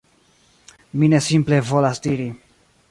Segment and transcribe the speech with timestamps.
[1.03, 2.29] Mi ne simple volas diri: